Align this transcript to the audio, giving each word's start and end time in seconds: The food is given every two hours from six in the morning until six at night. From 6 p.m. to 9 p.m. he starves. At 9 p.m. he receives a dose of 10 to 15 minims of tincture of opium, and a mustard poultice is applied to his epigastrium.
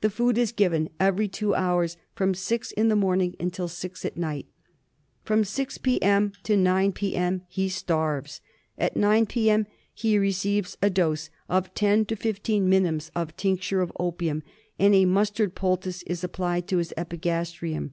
The 0.00 0.10
food 0.10 0.38
is 0.38 0.52
given 0.52 0.90
every 1.00 1.26
two 1.26 1.56
hours 1.56 1.96
from 2.14 2.34
six 2.34 2.70
in 2.70 2.86
the 2.88 2.94
morning 2.94 3.34
until 3.40 3.66
six 3.66 4.04
at 4.04 4.16
night. 4.16 4.46
From 5.24 5.42
6 5.42 5.78
p.m. 5.78 6.34
to 6.44 6.56
9 6.56 6.92
p.m. 6.92 7.42
he 7.48 7.68
starves. 7.68 8.40
At 8.78 8.96
9 8.96 9.26
p.m. 9.26 9.66
he 9.92 10.18
receives 10.20 10.78
a 10.82 10.88
dose 10.88 11.30
of 11.48 11.74
10 11.74 12.04
to 12.04 12.14
15 12.14 12.68
minims 12.68 13.10
of 13.16 13.36
tincture 13.36 13.80
of 13.82 13.90
opium, 13.98 14.44
and 14.78 14.94
a 14.94 15.04
mustard 15.04 15.56
poultice 15.56 16.04
is 16.04 16.22
applied 16.22 16.68
to 16.68 16.76
his 16.78 16.94
epigastrium. 16.96 17.90